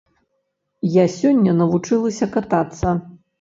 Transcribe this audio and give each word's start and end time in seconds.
Я 0.93 1.05
сёння 1.17 1.53
навучылася 1.59 2.29
катацца. 2.39 2.97